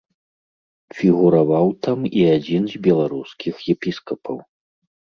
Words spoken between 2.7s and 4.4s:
з беларускіх епіскапаў.